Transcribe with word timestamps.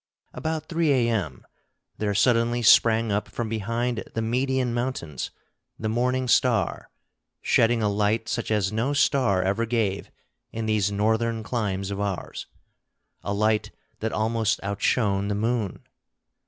About 0.33 0.65
3 0.67 0.91
A.M. 0.91 1.45
there 1.99 2.15
suddenly 2.15 2.63
sprang 2.63 3.11
up 3.11 3.27
from 3.27 3.49
behind 3.49 4.03
the 4.15 4.21
Median 4.23 4.73
mountains 4.73 5.29
the 5.77 5.89
morning 5.89 6.27
star, 6.27 6.89
shedding 7.39 7.83
a 7.83 7.87
light 7.87 8.27
such 8.27 8.49
as 8.49 8.71
no 8.73 8.93
star 8.93 9.43
ever 9.43 9.67
gave 9.67 10.09
in 10.51 10.65
these 10.65 10.91
northern 10.91 11.43
climes 11.43 11.91
of 11.91 11.99
ours, 11.99 12.47
a 13.21 13.31
light 13.31 13.69
that 13.99 14.11
almost 14.11 14.59
outshone 14.63 15.27
the 15.27 15.35
moon. 15.35 15.83